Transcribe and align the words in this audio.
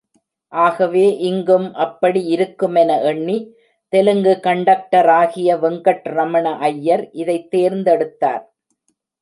ஆகவே 0.53 1.17
இங்கும் 1.17 1.73
அப்படி 1.73 2.35
இருக்குமென 2.35 3.01
எண்ணி 3.01 3.37
தெலுங்கு 3.93 4.39
கண்டக்டராகிய 4.43 5.57
வெங்கட்ரமண 5.57 6.57
ஐயர், 6.59 7.11
இதைத் 7.11 7.55
தேர்ந்தெடுத்தார். 7.55 8.43